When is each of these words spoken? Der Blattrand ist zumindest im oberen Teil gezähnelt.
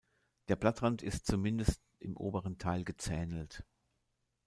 Der 0.47 0.55
Blattrand 0.55 1.03
ist 1.03 1.27
zumindest 1.27 1.79
im 1.99 2.17
oberen 2.17 2.57
Teil 2.57 2.83
gezähnelt. 2.83 3.63